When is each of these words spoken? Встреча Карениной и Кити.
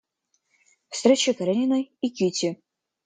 Встреча 0.89 1.35
Карениной 1.35 1.91
и 2.01 2.09
Кити. 2.09 2.59